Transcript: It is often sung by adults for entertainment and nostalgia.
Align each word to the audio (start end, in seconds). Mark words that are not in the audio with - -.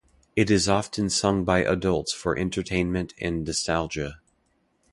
It 0.35 0.49
is 0.49 0.67
often 0.67 1.11
sung 1.11 1.43
by 1.45 1.59
adults 1.63 2.11
for 2.11 2.35
entertainment 2.35 3.13
and 3.21 3.45
nostalgia. 3.45 4.19